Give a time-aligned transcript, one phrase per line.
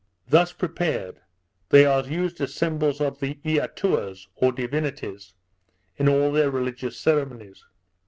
[0.27, 1.21] Thus prepared,
[1.69, 5.35] they are used as symbols of the Eatuas, or divinities,
[5.95, 7.63] in all their religious ceremonies.